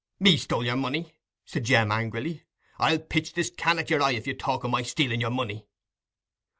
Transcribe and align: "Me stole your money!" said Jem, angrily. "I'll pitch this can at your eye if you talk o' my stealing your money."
"Me 0.19 0.35
stole 0.35 0.65
your 0.65 0.75
money!" 0.75 1.13
said 1.45 1.65
Jem, 1.65 1.91
angrily. 1.91 2.41
"I'll 2.79 2.97
pitch 2.97 3.33
this 3.33 3.51
can 3.55 3.77
at 3.77 3.91
your 3.91 4.01
eye 4.01 4.13
if 4.13 4.25
you 4.25 4.33
talk 4.33 4.65
o' 4.65 4.67
my 4.67 4.81
stealing 4.81 5.21
your 5.21 5.29
money." 5.29 5.67